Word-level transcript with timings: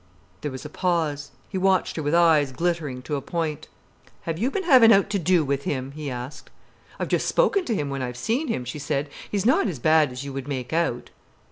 There 0.41 0.49
was 0.49 0.65
a 0.65 0.69
pause. 0.69 1.29
He 1.47 1.59
watched 1.59 1.95
her 1.95 2.01
with 2.01 2.15
eyes 2.15 2.51
glittering 2.51 3.03
to 3.03 3.17
a 3.17 3.21
point. 3.21 3.67
"Have 4.23 4.39
you 4.39 4.49
been 4.49 4.63
havin' 4.63 4.91
owt 4.91 5.11
to 5.11 5.19
do 5.19 5.45
with 5.45 5.65
him?" 5.65 5.91
he 5.91 6.09
asked. 6.09 6.49
"I've 6.97 7.07
just 7.07 7.27
spoken 7.27 7.65
to 7.65 7.75
him 7.75 7.91
when 7.91 8.01
I've 8.01 8.17
seen 8.17 8.47
him," 8.47 8.65
she 8.65 8.79
said. 8.79 9.09
"He's 9.29 9.45
not 9.45 9.67
as 9.67 9.77
bad 9.77 10.11
as 10.11 10.23
you 10.23 10.33
would 10.33 10.47
make 10.47 10.73
out." 10.73 11.11